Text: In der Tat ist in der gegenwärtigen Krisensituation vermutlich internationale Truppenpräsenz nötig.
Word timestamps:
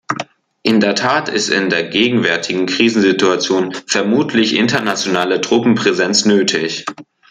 In 0.63 0.79
der 0.79 0.95
Tat 0.95 1.29
ist 1.29 1.49
in 1.49 1.69
der 1.69 1.87
gegenwärtigen 1.87 2.65
Krisensituation 2.65 3.71
vermutlich 3.85 4.55
internationale 4.55 5.41
Truppenpräsenz 5.41 6.25
nötig. 6.25 6.85